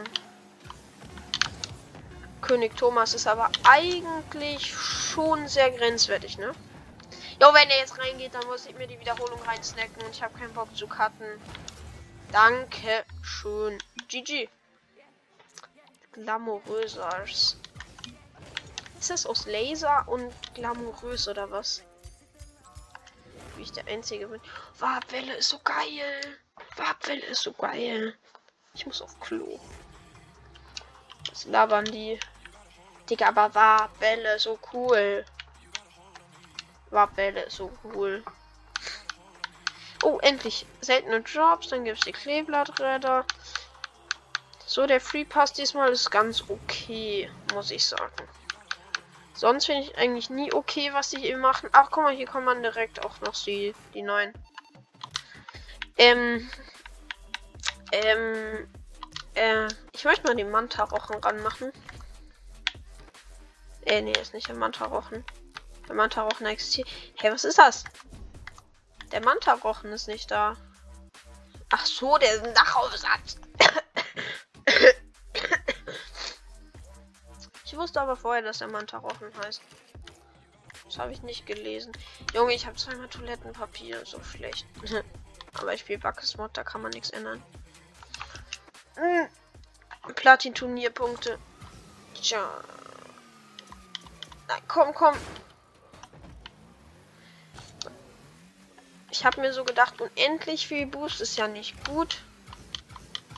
König 2.41 2.75
Thomas 2.75 3.13
ist 3.13 3.27
aber 3.27 3.50
eigentlich 3.63 4.74
schon 4.75 5.48
sehr 5.48 5.71
grenzwertig, 5.71 6.38
ne? 6.38 6.53
Jo, 7.39 7.53
wenn 7.53 7.69
er 7.69 7.77
jetzt 7.79 7.98
reingeht, 7.98 8.33
dann 8.33 8.45
muss 8.48 8.65
ich 8.65 8.75
mir 8.75 8.88
die 8.88 9.00
Wiederholung 9.00 9.41
reinsnacken 9.43 10.03
und 10.03 10.12
ich 10.12 10.21
habe 10.21 10.38
keinen 10.38 10.53
Bock 10.53 10.75
zu 10.75 10.88
cutten. 10.88 11.39
Danke 12.31 13.03
schön. 13.21 13.77
GG. 14.07 14.48
Glamourösers. 16.12 17.57
Ist 19.00 19.10
das 19.10 19.25
aus 19.25 19.48
Laser 19.48 20.07
und 20.07 20.31
glamourös 20.53 21.27
oder 21.27 21.50
was? 21.50 21.83
Wie 23.55 23.63
ich 23.63 23.71
der 23.71 23.88
Einzige 23.88 24.27
bin. 24.27 24.41
Warbwelle 24.77 25.33
ist 25.36 25.50
so 25.50 25.60
geil. 25.63 26.38
Warbwelle 26.75 27.25
ist 27.25 27.41
so 27.41 27.53
geil. 27.53 28.15
Ich 28.74 28.86
muss 28.86 29.01
auf 29.01 29.19
Klo. 29.19 29.60
Was 31.31 31.45
labern 31.45 31.85
die? 31.85 32.19
Digga, 33.09 33.29
aber 33.29 33.55
Warbwelle 33.55 34.38
so 34.38 34.59
cool. 34.73 35.25
Warbwelle 36.91 37.50
so 37.50 37.71
cool. 37.83 38.23
Oh, 40.03 40.19
endlich. 40.21 40.65
Seltene 40.81 41.17
Jobs. 41.17 41.69
Dann 41.69 41.85
gibt 41.85 42.00
es 42.00 42.05
die 42.05 42.11
Kleeblatträder. 42.11 43.25
So, 44.65 44.85
der 44.85 45.01
Free 45.01 45.25
Pass 45.25 45.53
diesmal 45.53 45.91
ist 45.91 46.09
ganz 46.11 46.43
okay, 46.50 47.29
muss 47.53 47.71
ich 47.71 47.85
sagen. 47.85 48.27
Sonst 49.33 49.65
finde 49.65 49.81
ich 49.81 49.97
eigentlich 49.97 50.29
nie 50.29 50.53
okay, 50.53 50.93
was 50.93 51.09
die 51.09 51.19
hier 51.19 51.38
machen. 51.38 51.69
Ach, 51.73 51.89
guck 51.91 52.03
mal, 52.03 52.15
hier 52.15 52.27
kann 52.27 52.43
man 52.43 52.61
direkt 52.61 53.03
auch 53.05 53.19
noch 53.21 53.33
die, 53.33 53.73
die 53.93 54.01
neuen. 54.01 54.33
Ähm. 55.97 56.50
Ähm. 57.91 58.69
Äh, 59.33 59.67
ich 59.93 60.03
möchte 60.03 60.27
mal 60.27 60.35
den 60.35 60.51
Manta-Rochen 60.51 61.17
ranmachen. 61.17 61.71
Äh, 63.85 64.01
nee, 64.01 64.13
ist 64.13 64.33
nicht 64.33 64.47
der 64.47 64.55
Manta-Rochen. 64.55 65.23
Der 65.88 65.95
Manta-Rochen 65.95 66.45
existiert. 66.45 66.88
Hey, 67.17 67.31
was 67.31 67.43
ist 67.43 67.57
das? 67.57 67.83
Der 69.11 69.23
Manta-Rochen 69.23 69.91
ist 69.91 70.07
nicht 70.07 70.29
da. 70.31 70.55
Ach 71.69 71.85
so, 71.85 72.17
der 72.17 72.35
ist 72.35 72.45
ein 72.45 72.53
Dachaufsatz. 72.53 73.38
Ich 77.71 77.77
wusste 77.77 78.01
aber 78.01 78.17
vorher, 78.17 78.41
dass 78.41 78.57
der 78.57 78.67
Manta-Rochen 78.67 79.31
heißt. 79.45 79.61
Das 80.83 80.97
habe 80.97 81.13
ich 81.13 81.21
nicht 81.21 81.45
gelesen. 81.45 81.93
Junge, 82.33 82.53
ich 82.53 82.65
habe 82.65 82.75
zweimal 82.75 83.07
Toilettenpapier. 83.07 84.05
So 84.05 84.21
schlecht. 84.23 84.65
aber 85.53 85.73
ich 85.73 85.79
spiele 85.79 86.00
Backesmod, 86.00 86.51
da 86.53 86.65
kann 86.65 86.81
man 86.81 86.91
nichts 86.91 87.11
ändern. 87.11 87.41
Mhm. 88.98 89.29
Platin-Turnierpunkte. 90.15 91.39
Tja. 92.13 92.62
Nein, 94.48 94.62
komm, 94.67 94.93
komm. 94.93 95.17
Ich 99.12 99.25
habe 99.25 99.41
mir 99.41 99.53
so 99.53 99.63
gedacht, 99.63 100.00
unendlich 100.00 100.67
viel 100.67 100.86
Boost 100.86 101.21
ist 101.21 101.38
ja 101.38 101.48
nicht 101.48 101.75
gut. 101.86 102.17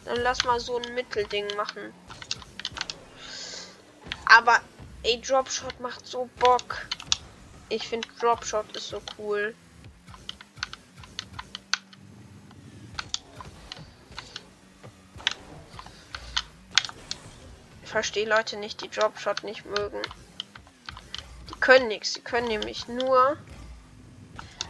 Dann 0.06 0.22
lass 0.22 0.44
mal 0.44 0.60
so 0.60 0.78
ein 0.78 0.96
Mittelding 0.96 1.48
machen. 1.56 1.94
Aber, 4.26 4.60
ey, 5.04 5.20
Dropshot 5.22 5.80
macht 5.80 6.06
so 6.06 6.30
Bock. 6.40 6.88
Ich 7.70 7.88
finde 7.88 8.08
Dropshot 8.20 8.76
ist 8.76 8.90
so 8.90 9.02
cool. 9.18 9.56
Verstehe 17.94 18.28
Leute 18.28 18.58
nicht, 18.58 18.82
die 18.82 18.90
Dropshot 18.90 19.44
nicht 19.44 19.66
mögen. 19.66 20.02
Die 21.48 21.54
können 21.60 21.90
nichts. 21.90 22.14
Die 22.14 22.22
können 22.22 22.48
nämlich 22.48 22.88
nur 22.88 23.38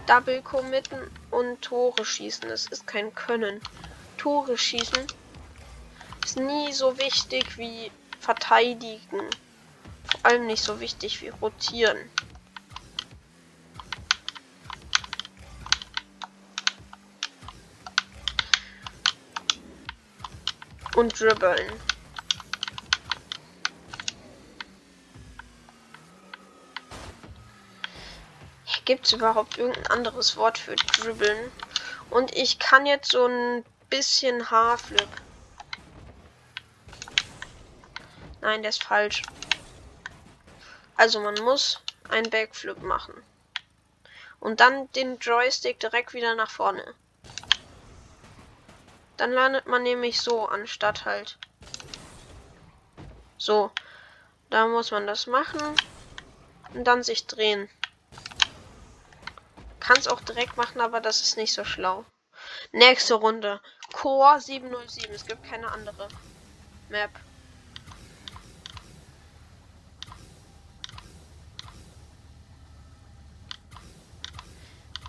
Double 0.07 0.41
committen 0.41 1.09
und 1.31 1.61
Tore 1.61 2.03
schießen. 2.03 2.49
Das 2.49 2.65
ist 2.65 2.85
kein 2.85 3.15
Können. 3.15 3.61
Tore 4.17 4.57
schießen 4.57 5.07
ist 6.25 6.35
nie 6.35 6.73
so 6.73 6.97
wichtig 6.97 7.57
wie 7.57 7.93
verteidigen. 8.19 9.29
Vor 10.03 10.25
allem 10.25 10.45
nicht 10.45 10.61
so 10.61 10.81
wichtig 10.81 11.21
wie 11.21 11.29
rotieren. 11.29 12.09
Und 20.97 21.17
dribbeln. 21.17 21.92
Gibt 28.85 29.05
es 29.05 29.13
überhaupt 29.13 29.57
irgendein 29.57 29.87
anderes 29.87 30.35
Wort 30.35 30.57
für 30.57 30.75
dribbeln? 30.75 31.51
Und 32.09 32.35
ich 32.35 32.59
kann 32.59 32.85
jetzt 32.85 33.11
so 33.11 33.25
ein 33.25 33.63
bisschen 33.89 34.51
Haarflip. 34.51 35.07
Nein, 38.41 38.61
der 38.61 38.69
ist 38.69 38.83
falsch. 38.83 39.21
Also 40.95 41.19
man 41.21 41.35
muss 41.43 41.81
einen 42.09 42.29
Backflip 42.29 42.81
machen. 42.81 43.13
Und 44.39 44.59
dann 44.59 44.91
den 44.91 45.17
Joystick 45.19 45.79
direkt 45.79 46.13
wieder 46.13 46.35
nach 46.35 46.51
vorne. 46.51 46.93
Dann 49.15 49.31
landet 49.31 49.67
man 49.67 49.83
nämlich 49.83 50.19
so, 50.19 50.45
anstatt 50.45 51.05
halt. 51.05 51.37
So. 53.37 53.71
Da 54.49 54.67
muss 54.67 54.91
man 54.91 55.07
das 55.07 55.25
machen. 55.25 55.75
Und 56.73 56.83
dann 56.83 57.01
sich 57.01 57.25
drehen. 57.25 57.69
Kann 59.83 59.97
es 59.97 60.07
auch 60.07 60.21
direkt 60.21 60.55
machen, 60.55 60.79
aber 60.79 61.01
das 61.01 61.21
ist 61.21 61.35
nicht 61.35 61.53
so 61.53 61.65
schlau. 61.65 62.05
Nächste 62.71 63.15
Runde. 63.15 63.59
Core 63.91 64.39
707. 64.39 65.13
Es 65.13 65.25
gibt 65.25 65.43
keine 65.43 65.69
andere 65.71 66.07
Map. 66.87 67.11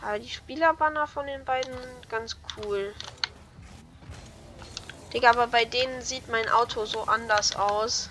Aber 0.02 0.19
die 0.19 0.28
Spielerbanner 0.28 1.07
von 1.07 1.28
den 1.28 1.45
beiden 1.45 1.78
ganz 2.09 2.37
cool. 2.57 2.93
Digga, 5.12 5.31
aber 5.31 5.47
bei 5.47 5.64
denen 5.64 6.02
sieht 6.02 6.28
mein 6.28 6.49
Auto 6.49 6.85
so 6.85 7.04
anders 7.04 7.54
aus. 7.54 8.11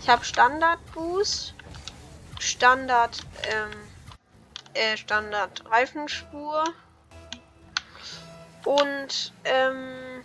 Ich 0.00 0.08
habe 0.08 0.24
Standard 0.24 0.78
Boost, 0.92 1.54
Standard, 2.38 3.18
ähm, 3.42 3.93
äh, 4.74 4.96
Standard 4.96 5.64
Reifenspur 5.70 6.64
und, 8.64 9.32
ähm, 9.44 10.24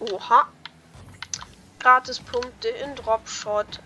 oha, 0.00 0.48
Gratispunkte 1.78 2.68
in 2.68 2.94
Dropshot 2.96 3.80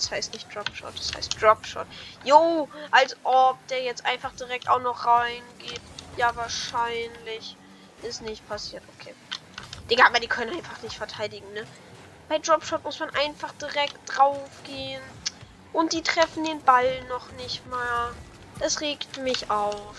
das 0.00 0.10
heißt 0.10 0.32
nicht 0.32 0.54
Dropshot, 0.54 0.98
das 0.98 1.14
heißt 1.14 1.40
Dropshot. 1.40 1.86
Jo, 2.24 2.70
als 2.90 3.14
ob 3.22 3.58
der 3.68 3.82
jetzt 3.82 4.06
einfach 4.06 4.32
direkt 4.32 4.66
auch 4.66 4.80
noch 4.80 5.04
reingeht. 5.04 5.80
Ja, 6.16 6.34
wahrscheinlich. 6.36 7.56
Ist 8.02 8.22
nicht 8.22 8.48
passiert. 8.48 8.82
Okay. 8.98 9.14
Digga, 9.90 10.06
aber 10.06 10.18
die 10.20 10.26
können 10.26 10.56
einfach 10.56 10.80
nicht 10.82 10.96
verteidigen, 10.96 11.52
ne? 11.52 11.66
Bei 12.30 12.38
Dropshot 12.38 12.82
muss 12.82 12.98
man 12.98 13.10
einfach 13.10 13.52
direkt 13.52 13.98
drauf 14.06 14.48
gehen. 14.64 15.02
Und 15.74 15.92
die 15.92 16.02
treffen 16.02 16.44
den 16.44 16.62
Ball 16.62 17.04
noch 17.10 17.30
nicht 17.32 17.66
mal. 17.66 18.14
Das 18.60 18.80
regt 18.82 19.16
mich 19.16 19.50
auf. 19.50 19.96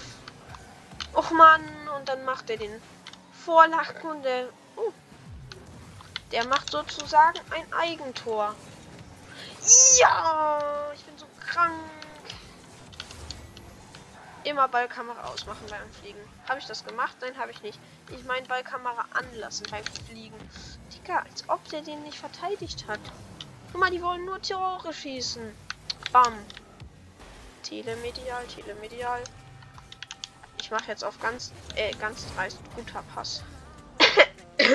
Och 1.13 1.31
Mann, 1.31 1.89
und 1.97 2.07
dann 2.07 2.23
macht 2.23 2.49
er 2.49 2.57
den 2.57 2.81
Vorlachen 3.43 4.09
und 4.09 4.23
der. 4.23 4.49
Oh, 4.75 4.91
der 6.31 6.45
macht 6.45 6.69
sozusagen 6.69 7.39
ein 7.49 7.73
Eigentor. 7.73 8.55
Ja, 9.99 10.91
ich 10.93 11.03
bin 11.03 11.17
so 11.17 11.25
krank. 11.39 11.73
Immer 14.43 14.67
Ballkamera 14.67 15.27
ausmachen 15.27 15.65
beim 15.69 15.91
Fliegen. 15.99 16.19
Habe 16.47 16.59
ich 16.59 16.65
das 16.65 16.85
gemacht? 16.85 17.15
Nein, 17.21 17.37
habe 17.37 17.51
ich 17.51 17.61
nicht. 17.61 17.79
Ich 18.09 18.23
meine 18.25 18.47
Ballkamera 18.47 19.05
anlassen 19.13 19.67
beim 19.69 19.83
Fliegen. 20.07 20.37
Digga, 20.93 21.19
als 21.19 21.47
ob 21.49 21.67
der 21.69 21.81
den 21.81 22.03
nicht 22.03 22.17
verteidigt 22.17 22.85
hat. 22.87 22.99
Guck 23.71 23.81
mal, 23.81 23.91
die 23.91 24.01
wollen 24.01 24.25
nur 24.25 24.41
Tore 24.41 24.93
schießen. 24.93 25.55
Bam. 26.11 26.33
Telemedial, 27.71 28.45
telemedial. 28.47 29.23
Ich 30.59 30.69
mache 30.71 30.89
jetzt 30.89 31.05
auf 31.05 31.17
ganz, 31.21 31.53
äh, 31.75 31.93
ganz 31.93 32.25
dreist 32.35 32.59
guter 32.75 33.01
Pass. 33.15 33.43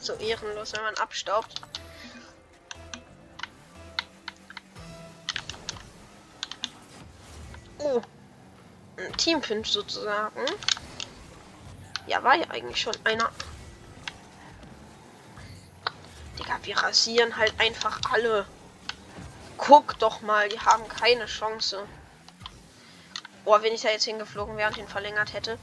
so 0.00 0.14
ehrenlos, 0.14 0.72
wenn 0.72 0.82
man 0.82 0.96
abstaubt. 0.96 1.60
Oh. 7.78 8.02
Ein 8.96 9.16
Teampinch 9.16 9.68
sozusagen. 9.68 10.44
Ja, 12.08 12.20
war 12.24 12.34
ja 12.34 12.50
eigentlich 12.50 12.80
schon 12.82 12.96
einer. 13.04 13.30
Digga, 16.36 16.58
wir 16.64 16.76
rasieren 16.78 17.36
halt 17.36 17.54
einfach 17.60 18.00
alle. 18.10 18.44
Guck 19.56 19.98
doch 19.98 20.20
mal, 20.20 20.48
die 20.48 20.60
haben 20.60 20.86
keine 20.88 21.26
Chance. 21.26 21.86
Boah, 23.44 23.62
wenn 23.62 23.72
ich 23.72 23.82
da 23.82 23.90
jetzt 23.90 24.04
hingeflogen 24.04 24.56
wäre 24.56 24.70
und 24.70 24.76
ihn 24.76 24.88
verlängert 24.88 25.32
hätte. 25.32 25.58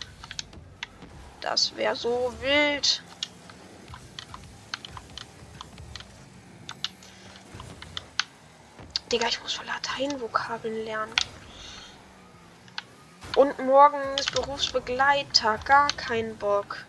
Das 1.41 1.75
wäre 1.75 1.95
so 1.95 2.33
wild. 2.39 3.03
Digga, 9.11 9.27
ich 9.27 9.41
muss 9.43 9.59
Lateinvokabeln 9.63 10.85
lernen. 10.85 11.13
Und 13.35 13.59
morgen 13.59 14.01
ist 14.17 14.31
Berufsbegleiter. 14.31 15.57
Gar 15.65 15.89
kein 15.89 16.37
Bock. 16.37 16.85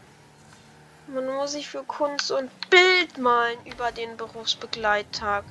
Man 1.06 1.26
muss 1.26 1.52
sich 1.52 1.68
für 1.68 1.84
Kunst 1.84 2.30
und 2.30 2.50
Bild 2.70 3.18
malen 3.18 3.58
über 3.66 3.92
den 3.92 4.16
Berufsbegleittag. 4.16 5.44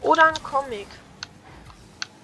Oder 0.00 0.26
ein 0.26 0.42
Comic. 0.42 0.88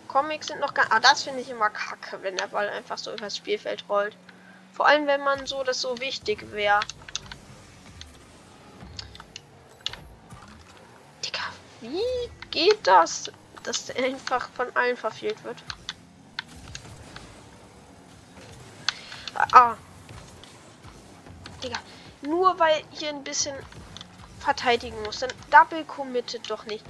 Comics 0.09 0.47
sind 0.47 0.61
noch 0.61 0.73
gar. 0.73 0.87
Ah, 0.91 1.01
das 1.01 1.23
finde 1.25 1.41
ich 1.41 1.51
immer 1.51 1.69
kacke, 1.69 2.23
wenn 2.23 2.37
der 2.37 2.47
Ball 2.47 2.69
einfach 2.71 2.97
so 2.97 3.13
übers 3.13 3.37
Spielfeld 3.37 3.85
rollt. 3.89 4.17
Vor 4.73 4.87
allem, 4.87 5.07
wenn 5.07 5.23
man 5.23 5.47
so 5.47 5.63
das 5.63 5.81
so 5.81 5.99
wichtig 5.99 6.53
wäre. 6.53 6.81
Digga, 11.25 11.43
wie 11.81 12.31
geht 12.51 12.87
das? 12.87 13.31
Dass 13.63 13.87
der 13.87 14.05
einfach 14.05 14.49
von 14.51 14.75
allen 14.77 14.97
verfehlt 14.97 15.43
wird. 15.45 15.63
Ah. 19.53 19.77
Digga, 21.63 21.79
nur 22.23 22.59
weil 22.59 22.83
hier 22.91 23.11
ein 23.11 23.25
bisschen 23.25 23.55
verteidigen 24.41 25.03
muss, 25.03 25.21
dann 25.21 25.33
double 25.51 25.85
committed 25.85 26.49
doch 26.49 26.65
nicht. 26.65 26.85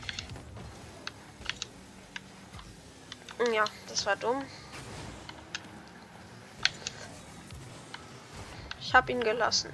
Ja, 3.52 3.64
das 3.88 4.07
war 4.07 4.16
dumm. 4.16 4.45
Ich 8.81 8.95
habe 8.95 9.12
ihn 9.12 9.23
gelassen. 9.23 9.73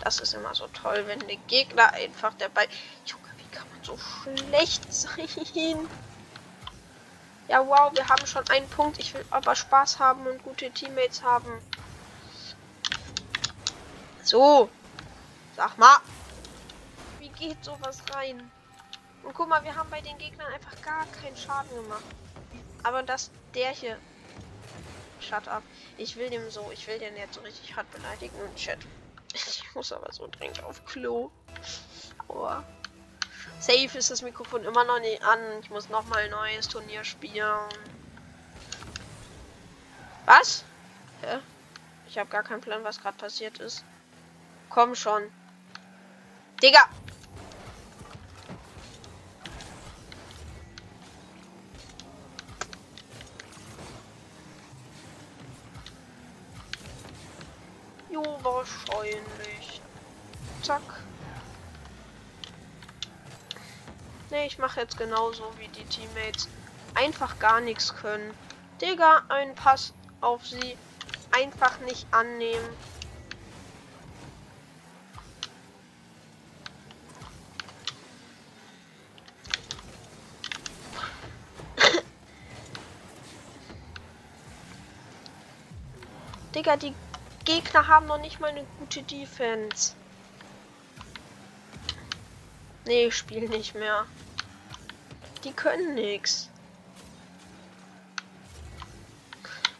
Das 0.00 0.18
ist 0.18 0.34
immer 0.34 0.54
so 0.54 0.66
toll, 0.68 1.04
wenn 1.06 1.20
der 1.20 1.36
Gegner 1.46 1.92
einfach 1.92 2.34
Ball. 2.34 2.66
Junge, 3.06 3.28
wie 3.36 3.46
kann 3.54 3.68
man 3.70 3.82
so 3.82 3.96
schlecht 3.96 4.92
sein? 4.92 5.88
Ja, 7.48 7.66
wow, 7.66 7.90
wir 7.94 8.08
haben 8.08 8.26
schon 8.26 8.48
einen 8.48 8.68
Punkt. 8.68 8.98
Ich 8.98 9.12
will 9.14 9.24
aber 9.30 9.54
Spaß 9.54 9.98
haben 9.98 10.26
und 10.26 10.42
gute 10.42 10.70
Teammates 10.70 11.22
haben. 11.22 11.50
So. 14.22 14.70
Sag 15.56 15.76
mal. 15.78 15.98
Wie 17.18 17.28
geht 17.30 17.64
sowas 17.64 18.02
rein? 18.14 18.50
Und 19.22 19.34
guck 19.34 19.48
mal, 19.48 19.62
wir 19.64 19.74
haben 19.74 19.90
bei 19.90 20.00
den 20.00 20.16
Gegnern 20.18 20.52
einfach 20.52 20.80
gar 20.82 21.06
keinen 21.06 21.36
Schaden 21.36 21.74
gemacht. 21.74 22.04
Aber 22.82 23.02
dass 23.02 23.30
der 23.54 23.70
hier. 23.70 23.98
Shut 25.20 25.46
up. 25.48 25.62
Ich 25.98 26.16
will 26.16 26.30
dem 26.30 26.50
so, 26.50 26.70
ich 26.72 26.86
will 26.86 26.98
den 26.98 27.16
jetzt 27.16 27.34
so 27.34 27.40
richtig 27.42 27.76
hart 27.76 27.90
beleidigen 27.92 28.36
und 28.40 28.56
Chat. 28.56 28.78
Ich 29.34 29.74
muss 29.74 29.92
aber 29.92 30.12
so 30.12 30.26
dringend 30.26 30.62
auf 30.64 30.84
Klo. 30.86 31.30
Aua. 32.28 32.64
Safe 33.60 33.98
ist 33.98 34.10
das 34.10 34.22
Mikrofon 34.22 34.64
immer 34.64 34.84
noch 34.84 34.98
nicht 35.00 35.22
an. 35.22 35.38
Ich 35.62 35.70
muss 35.70 35.88
noch 35.88 36.06
mal 36.06 36.24
ein 36.24 36.30
neues 36.30 36.68
Turnier 36.68 37.04
spielen. 37.04 37.68
Was? 40.24 40.64
Hä? 41.22 41.38
Ich 42.08 42.18
habe 42.18 42.30
gar 42.30 42.42
keinen 42.42 42.60
Plan, 42.60 42.82
was 42.82 43.00
gerade 43.00 43.16
passiert 43.18 43.58
ist. 43.58 43.84
Komm 44.68 44.94
schon. 44.94 45.30
Digga! 46.62 46.88
Jo, 58.10 58.22
wahrscheinlich. 58.60 59.80
Zack. 60.62 60.82
Ne, 64.30 64.46
ich 64.46 64.58
mache 64.58 64.80
jetzt 64.80 64.96
genauso 64.96 65.44
wie 65.58 65.68
die 65.68 65.84
Teammates. 65.84 66.48
Einfach 66.94 67.38
gar 67.38 67.60
nichts 67.60 67.94
können. 67.94 68.34
Digga, 68.80 69.22
ein 69.28 69.54
Pass 69.54 69.94
auf 70.20 70.46
sie. 70.46 70.76
Einfach 71.32 71.78
nicht 71.80 72.06
annehmen. 72.12 72.68
Digga, 86.54 86.76
die 86.76 86.92
Gegner 87.50 87.88
haben 87.88 88.06
noch 88.06 88.20
nicht 88.20 88.38
mal 88.38 88.50
eine 88.50 88.64
gute 88.78 89.02
Defense. 89.02 89.96
Nee, 92.84 93.06
ich 93.06 93.16
spiele 93.16 93.48
nicht 93.48 93.74
mehr. 93.74 94.06
Die 95.42 95.52
können 95.52 95.96
nichts. 95.96 96.48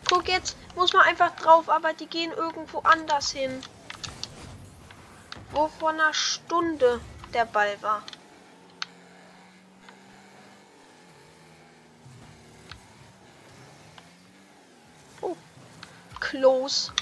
Guck 0.09 0.27
jetzt, 0.27 0.57
muss 0.75 0.93
man 0.93 1.03
einfach 1.03 1.37
drauf, 1.37 1.69
aber 1.69 1.93
die 1.93 2.07
gehen 2.07 2.33
irgendwo 2.33 2.81
anders 2.81 3.31
hin. 3.31 3.63
Wo 5.53 5.69
vor 5.69 5.91
einer 5.91 6.13
Stunde 6.13 7.01
der 7.33 7.45
Ball 7.45 7.81
war. 7.83 8.03
close. 16.19 16.93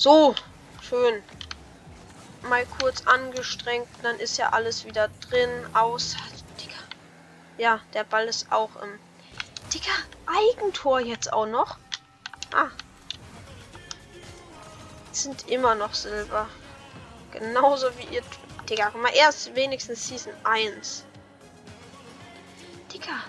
So, 0.00 0.34
schön. 0.80 1.22
Mal 2.48 2.64
kurz 2.80 3.06
angestrengt, 3.06 3.86
dann 4.02 4.18
ist 4.18 4.38
ja 4.38 4.48
alles 4.48 4.86
wieder 4.86 5.08
drin. 5.28 5.50
Aus. 5.74 6.16
Digga. 6.58 6.78
Ja, 7.58 7.80
der 7.92 8.04
Ball 8.04 8.26
ist 8.26 8.50
auch 8.50 8.70
im. 8.76 8.98
Digga, 9.70 9.92
Eigentor 10.24 11.00
jetzt 11.00 11.30
auch 11.30 11.44
noch. 11.44 11.76
Ah. 12.54 12.68
Sind 15.12 15.50
immer 15.50 15.74
noch 15.74 15.92
Silber. 15.92 16.48
Genauso 17.32 17.88
wie 17.98 18.14
ihr. 18.14 18.22
Digga, 18.70 18.88
guck 18.90 19.02
mal, 19.02 19.12
erst 19.14 19.54
wenigstens 19.54 20.08
Season 20.08 20.32
1. 20.44 21.04
Digga. 22.90 23.22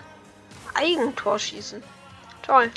Eigentor 0.72 1.38
schießen. 1.38 1.82
Toll. 2.40 2.70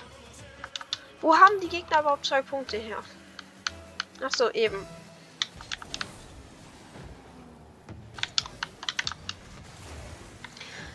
Wo 1.22 1.34
haben 1.34 1.62
die 1.62 1.70
Gegner 1.70 2.02
überhaupt 2.02 2.26
zwei 2.26 2.42
Punkte 2.42 2.76
her? 2.76 3.02
Ach 4.22 4.32
so, 4.32 4.50
eben. 4.52 4.86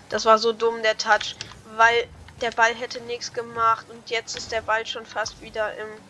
Das 0.09 0.25
war 0.25 0.39
so 0.39 0.53
dumm, 0.53 0.83
der 0.83 0.99
Touch, 0.99 1.37
weil 1.65 2.09
der 2.41 2.51
Ball 2.51 2.75
hätte 2.75 3.01
nichts 3.03 3.33
gemacht 3.33 3.89
und 3.91 4.11
jetzt 4.11 4.37
ist 4.37 4.51
der 4.51 4.63
Ball 4.63 4.85
schon 4.87 5.07
fast 5.07 5.41
wieder 5.41 5.75
im 5.77 6.01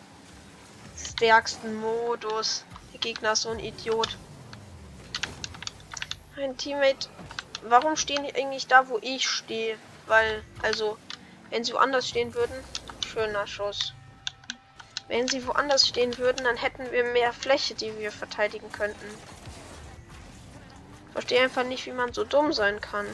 stärksten 0.95 1.75
Modus. 1.75 2.65
Der 2.93 2.99
Gegner 2.99 3.33
ist 3.33 3.43
so 3.43 3.49
ein 3.49 3.59
Idiot. 3.59 4.17
Mein 6.35 6.57
Teammate, 6.57 7.09
warum 7.61 7.95
stehen 7.95 8.23
die 8.23 8.33
eigentlich 8.33 8.67
da, 8.67 8.89
wo 8.89 8.97
ich 9.01 9.27
stehe? 9.27 9.77
Weil, 10.07 10.43
also, 10.63 10.97
wenn 11.49 11.63
sie 11.63 11.73
woanders 11.73 12.07
stehen 12.07 12.33
würden, 12.33 12.65
schöner 13.05 13.45
Schuss. 13.45 13.93
Wenn 15.11 15.27
sie 15.27 15.45
woanders 15.45 15.85
stehen 15.89 16.17
würden, 16.17 16.45
dann 16.45 16.55
hätten 16.55 16.89
wir 16.89 17.03
mehr 17.03 17.33
Fläche, 17.33 17.75
die 17.75 17.97
wir 17.97 18.13
verteidigen 18.13 18.71
könnten. 18.71 19.19
Verstehe 21.11 21.41
einfach 21.41 21.65
nicht, 21.65 21.85
wie 21.85 21.91
man 21.91 22.13
so 22.13 22.23
dumm 22.23 22.53
sein 22.53 22.79
kann. 22.79 23.05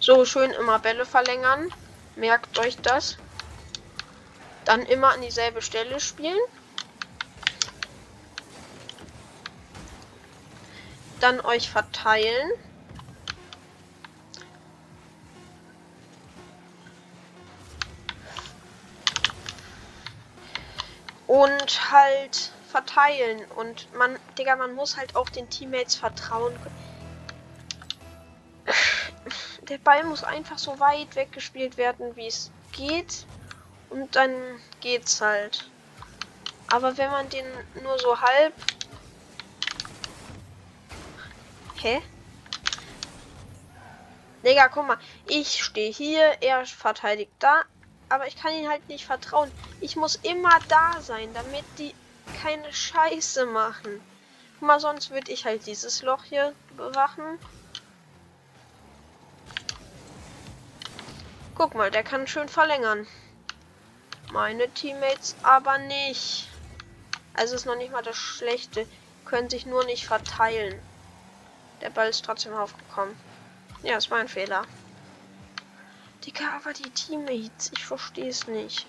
So 0.00 0.24
schön 0.24 0.50
immer 0.50 0.80
Bälle 0.80 1.06
verlängern. 1.06 1.68
Merkt 2.20 2.58
euch 2.58 2.76
das. 2.82 3.16
Dann 4.66 4.82
immer 4.82 5.08
an 5.14 5.22
dieselbe 5.22 5.62
Stelle 5.62 5.98
spielen. 6.00 6.38
Dann 11.18 11.40
euch 11.40 11.70
verteilen. 11.70 12.50
Und 21.26 21.90
halt 21.90 22.52
verteilen. 22.68 23.46
Und 23.52 23.90
man, 23.94 24.18
Digga, 24.36 24.56
man 24.56 24.74
muss 24.74 24.98
halt 24.98 25.16
auch 25.16 25.30
den 25.30 25.48
Teammates 25.48 25.94
vertrauen. 25.94 26.58
Der 29.70 29.78
Ball 29.78 30.02
muss 30.02 30.24
einfach 30.24 30.58
so 30.58 30.80
weit 30.80 31.14
weggespielt 31.14 31.76
werden, 31.76 32.16
wie 32.16 32.26
es 32.26 32.50
geht. 32.72 33.24
Und 33.88 34.16
dann 34.16 34.34
geht's 34.80 35.20
halt. 35.20 35.70
Aber 36.72 36.96
wenn 36.98 37.10
man 37.10 37.28
den 37.28 37.46
nur 37.80 37.96
so 38.00 38.20
halb. 38.20 38.52
Hä? 41.76 42.02
Digga, 44.44 44.66
guck 44.68 44.88
mal. 44.88 44.98
Ich 45.26 45.62
stehe 45.62 45.92
hier, 45.92 46.42
er 46.42 46.66
verteidigt 46.66 47.32
da. 47.38 47.62
Aber 48.08 48.26
ich 48.26 48.34
kann 48.34 48.52
ihn 48.52 48.68
halt 48.68 48.88
nicht 48.88 49.06
vertrauen. 49.06 49.52
Ich 49.80 49.94
muss 49.94 50.16
immer 50.16 50.58
da 50.68 51.00
sein, 51.00 51.32
damit 51.32 51.64
die 51.78 51.94
keine 52.42 52.72
Scheiße 52.72 53.46
machen. 53.46 54.00
Guck 54.58 54.66
mal, 54.66 54.80
sonst 54.80 55.10
würde 55.10 55.30
ich 55.30 55.44
halt 55.44 55.64
dieses 55.66 56.02
Loch 56.02 56.24
hier 56.24 56.54
bewachen. 56.76 57.38
Guck 61.60 61.74
mal, 61.74 61.90
der 61.90 62.02
kann 62.02 62.26
schön 62.26 62.48
verlängern. 62.48 63.06
Meine 64.32 64.70
Teammates 64.70 65.36
aber 65.42 65.76
nicht. 65.76 66.48
Also 67.34 67.54
ist 67.54 67.66
noch 67.66 67.76
nicht 67.76 67.92
mal 67.92 68.02
das 68.02 68.16
Schlechte. 68.16 68.86
Können 69.26 69.50
sich 69.50 69.66
nur 69.66 69.84
nicht 69.84 70.06
verteilen. 70.06 70.80
Der 71.82 71.90
Ball 71.90 72.08
ist 72.08 72.24
trotzdem 72.24 72.54
aufgekommen. 72.54 73.14
Ja, 73.82 73.96
es 73.96 74.10
war 74.10 74.20
ein 74.20 74.28
Fehler. 74.28 74.64
Digga, 76.24 76.44
aber 76.56 76.72
die 76.72 76.88
Teammates, 76.88 77.72
ich 77.76 77.84
verstehe 77.84 78.30
es 78.30 78.46
nicht. 78.46 78.86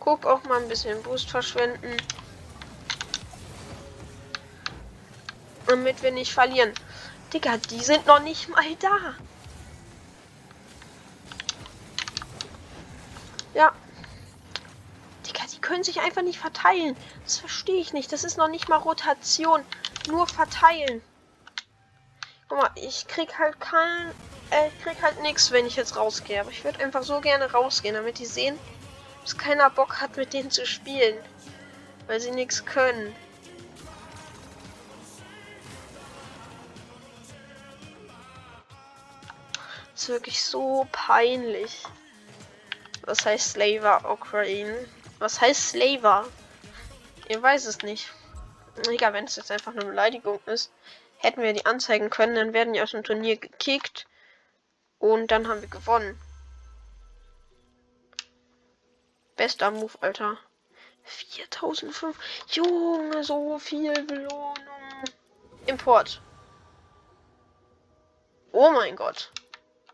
Guck 0.00 0.24
auch 0.24 0.42
mal 0.44 0.62
ein 0.62 0.68
bisschen 0.68 1.02
Boost 1.02 1.28
verschwenden. 1.28 1.98
Damit 5.66 6.02
wir 6.02 6.12
nicht 6.12 6.32
verlieren. 6.32 6.72
Digga, 7.32 7.56
die 7.56 7.82
sind 7.82 8.06
noch 8.06 8.20
nicht 8.20 8.48
mal 8.48 8.74
da. 8.76 9.14
Ja. 13.54 13.72
Digga, 15.26 15.42
die 15.52 15.60
können 15.60 15.82
sich 15.82 16.00
einfach 16.00 16.22
nicht 16.22 16.38
verteilen. 16.38 16.96
Das 17.24 17.38
verstehe 17.38 17.80
ich 17.80 17.92
nicht. 17.92 18.12
Das 18.12 18.22
ist 18.22 18.36
noch 18.36 18.48
nicht 18.48 18.68
mal 18.68 18.76
Rotation. 18.76 19.64
Nur 20.08 20.26
verteilen. 20.28 21.02
Guck 22.48 22.58
mal, 22.58 22.70
ich 22.76 23.08
krieg 23.08 23.38
halt 23.38 23.58
kein... 23.58 24.12
Äh, 24.50 24.68
ich 24.68 24.82
krieg 24.84 25.02
halt 25.02 25.20
nichts, 25.22 25.50
wenn 25.50 25.66
ich 25.66 25.74
jetzt 25.74 25.96
rausgehe. 25.96 26.40
Aber 26.40 26.50
ich 26.50 26.62
würde 26.62 26.84
einfach 26.84 27.02
so 27.02 27.20
gerne 27.20 27.50
rausgehen, 27.50 27.94
damit 27.94 28.20
die 28.20 28.26
sehen, 28.26 28.56
dass 29.22 29.36
keiner 29.36 29.68
Bock 29.70 30.00
hat, 30.00 30.16
mit 30.16 30.32
denen 30.32 30.52
zu 30.52 30.64
spielen. 30.64 31.16
Weil 32.06 32.20
sie 32.20 32.30
nichts 32.30 32.64
können. 32.64 33.12
Ist 39.96 40.08
wirklich 40.10 40.44
so 40.44 40.86
peinlich. 40.92 41.82
Was 43.02 43.24
heißt 43.24 43.52
Slaver 43.52 44.10
Ukraine? 44.10 44.86
Was 45.18 45.40
heißt 45.40 45.70
Slaver? 45.70 46.28
Ihr 47.28 47.42
weiß 47.42 47.64
es 47.64 47.82
nicht. 47.82 48.12
Egal, 48.88 49.14
wenn 49.14 49.24
es 49.24 49.36
jetzt 49.36 49.50
einfach 49.50 49.72
eine 49.72 49.86
Beleidigung 49.86 50.38
ist, 50.46 50.70
hätten 51.18 51.42
wir 51.42 51.54
die 51.54 51.64
anzeigen 51.64 52.10
können, 52.10 52.34
dann 52.34 52.52
werden 52.52 52.74
die 52.74 52.82
aus 52.82 52.90
dem 52.90 53.04
Turnier 53.04 53.36
gekickt 53.36 54.06
und 54.98 55.28
dann 55.30 55.48
haben 55.48 55.62
wir 55.62 55.68
gewonnen. 55.68 56.20
Bester 59.36 59.70
Move, 59.70 59.92
Alter. 60.00 60.38
4005. 61.04 62.18
Junge, 62.48 63.24
so 63.24 63.58
viel 63.58 63.94
Belohnung. 64.04 64.54
Import. 65.66 66.20
Oh 68.52 68.70
mein 68.72 68.96
Gott. 68.96 69.30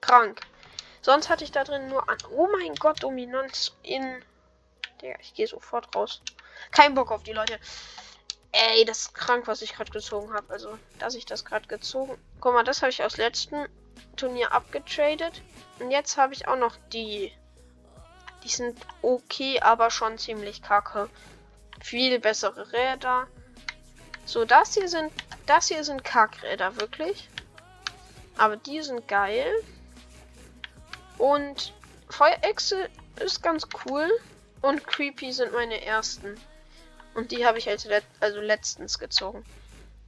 Krank. 0.03 0.43
Sonst 1.01 1.31
hatte 1.31 1.45
ich 1.45 1.53
da 1.53 1.65
drin 1.65 1.89
nur 1.89 2.07
an. 2.09 2.19
Oh 2.31 2.47
mein 2.53 2.75
Gott, 2.75 3.03
Dominanz 3.03 3.73
in. 3.83 4.23
Der, 5.01 5.19
ich 5.21 5.33
gehe 5.33 5.47
sofort 5.47 5.95
raus. 5.97 6.21
Kein 6.71 6.95
Bock 6.95 7.11
auf 7.11 7.23
die 7.23 7.33
Leute. 7.33 7.59
Ey, 8.53 8.85
das 8.85 8.99
ist 8.99 9.15
krank, 9.15 9.47
was 9.47 9.63
ich 9.63 9.75
gerade 9.75 9.91
gezogen 9.91 10.35
habe. 10.35 10.53
Also, 10.53 10.79
dass 10.99 11.15
ich 11.15 11.25
das 11.25 11.47
gerade 11.47 11.67
gezogen. 11.67 12.23
Guck 12.41 12.53
mal, 12.53 12.63
das 12.63 12.83
habe 12.83 12.91
ich 12.91 13.03
aus 13.03 13.17
letzten 13.17 13.67
Turnier 14.17 14.53
abgetradet. 14.53 15.41
Und 15.81 15.91
jetzt 15.91 16.19
habe 16.19 16.35
ich 16.35 16.47
auch 16.47 16.59
noch 16.59 16.77
die 16.93 17.33
die 18.45 18.49
sind 18.49 18.79
okay, 19.03 19.61
aber 19.61 19.91
schon 19.91 20.19
ziemlich 20.19 20.63
kacke. 20.63 21.09
Viel 21.81 22.19
bessere 22.19 22.73
Räder. 22.73 23.29
So, 24.25 24.45
das 24.45 24.75
hier 24.75 24.89
sind, 24.89 25.13
das 25.47 25.69
hier 25.69 25.85
sind 25.85 26.05
Kackräder, 26.05 26.77
wirklich. 26.81 27.29
Aber 28.37 28.57
die 28.57 28.83
sind 28.83 29.07
geil. 29.09 29.53
Und 31.23 31.73
Feuerechse 32.11 32.91
ist 33.21 33.45
ganz 33.45 33.69
cool. 33.87 34.11
Und 34.61 34.85
Creepy 34.85 35.31
sind 35.31 35.53
meine 35.53 35.85
ersten. 35.85 36.37
Und 37.15 37.31
die 37.31 37.47
habe 37.47 37.59
ich 37.59 37.69
als 37.69 37.85
let 37.85 38.03
also 38.19 38.41
letztens 38.41 38.99
gezogen. 38.99 39.45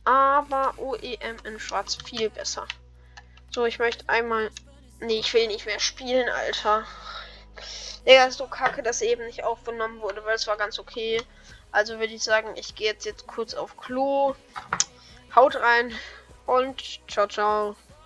Aber 0.05 0.75
OEM 0.77 1.37
in 1.45 1.61
Schwarz 1.61 1.95
viel 1.95 2.31
besser. 2.31 2.67
So, 3.53 3.65
ich 3.65 3.79
möchte 3.79 4.09
einmal. 4.09 4.51
Nee, 4.99 5.21
ich 5.21 5.33
will 5.35 5.47
nicht 5.47 5.67
mehr 5.67 5.79
spielen, 5.79 6.29
Alter. 6.31 6.85
Digga, 8.05 8.25
ist 8.25 8.39
so 8.39 8.49
kacke, 8.49 8.83
dass 8.83 9.01
eben 9.01 9.25
nicht 9.25 9.45
aufgenommen 9.45 10.01
wurde, 10.01 10.25
weil 10.25 10.35
es 10.35 10.49
war 10.49 10.57
ganz 10.57 10.81
okay. 10.81 11.23
Also 11.71 12.01
würde 12.01 12.13
ich 12.13 12.25
sagen, 12.25 12.57
ich 12.57 12.75
gehe 12.75 12.89
jetzt, 12.89 13.07
jetzt 13.07 13.29
kurz 13.29 13.55
auf 13.55 13.77
Klo. 13.77 14.35
Haut 15.37 15.55
rein 15.55 15.95
und 16.47 16.83
ciao, 17.09 17.29
ciao. 17.29 17.77